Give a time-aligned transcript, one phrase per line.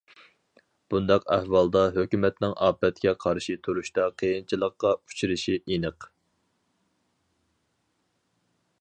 [0.93, 6.11] بۇنداق ئەھۋالدا ھۆكۈمەتنىڭ ئاپەتكە قارشى تۇرۇشتا قىيىنچىلىققا ئۇچرىشى ئېنىق.